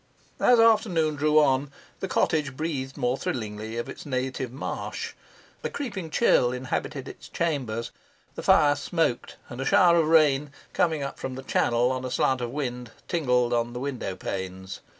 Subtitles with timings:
[0.39, 5.13] As afternoon drew on, the cottage breathed more thrillingly of its native marsh;
[5.63, 7.91] a creeping chill inhabited its chambers;
[8.33, 12.09] the fire smoked, and a shower of rain, coming up from the channel on a
[12.09, 14.79] slant of wind, tingled on the window panes.